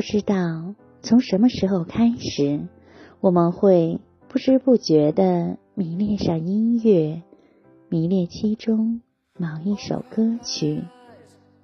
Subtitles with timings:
[0.00, 2.66] 不知道从什么时候开始，
[3.20, 4.00] 我们会
[4.30, 7.22] 不知不觉的迷恋上音乐，
[7.90, 9.02] 迷恋其中
[9.36, 10.84] 某一首歌曲，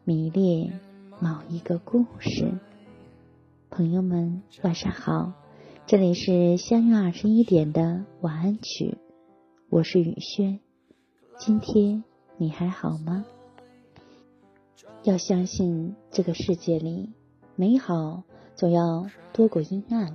[0.05, 0.79] 迷恋
[1.19, 2.53] 某一个故事。
[3.71, 5.33] 朋友们，晚上好，
[5.87, 8.99] 这里是相约二十一点的晚安曲，
[9.71, 10.61] 我是雨轩。
[11.39, 12.05] 今天
[12.37, 13.25] 你还好吗？
[15.05, 17.15] 要相信这个世界里。
[17.59, 18.23] 美好
[18.55, 20.15] 总要多过阴暗，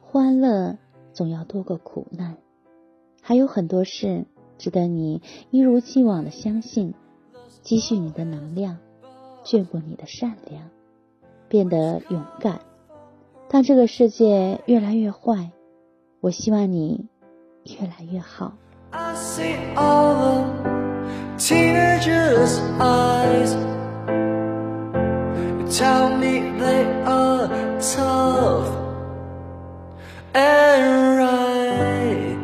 [0.00, 0.78] 欢乐
[1.12, 2.36] 总要多过苦难，
[3.20, 4.26] 还有很多事
[4.58, 5.20] 值得你
[5.50, 6.94] 一如既往的相信，
[7.62, 8.78] 积蓄你的能量，
[9.42, 10.70] 眷顾你的善良，
[11.48, 12.60] 变得勇敢。
[13.48, 15.50] 当这个世界越来越坏，
[16.20, 17.08] 我希望你
[17.64, 18.52] 越来越好。
[25.78, 27.46] Tell me they are
[27.78, 28.68] tough
[30.34, 32.38] and right.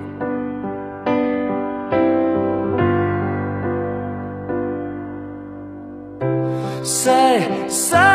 [6.85, 8.14] Say, say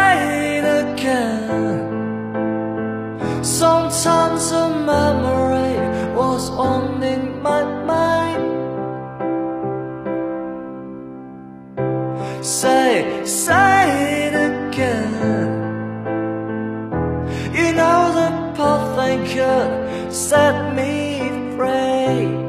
[17.52, 21.20] You know the path they could set me
[21.56, 22.48] free.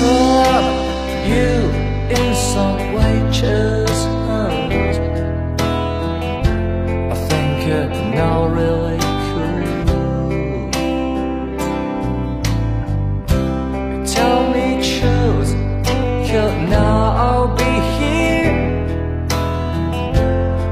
[0.00, 0.64] Put
[1.26, 1.52] you
[2.16, 3.77] in some way, chill.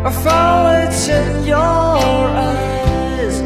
[0.06, 3.37] I found it in your eyes.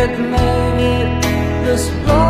[0.00, 1.22] It made
[1.64, 2.21] this long